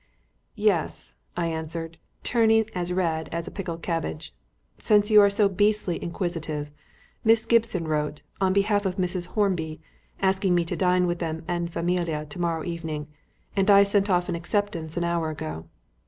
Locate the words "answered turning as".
1.49-2.91